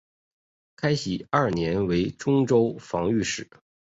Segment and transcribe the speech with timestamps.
[0.75, 3.47] 开禧二年为忠州防御使。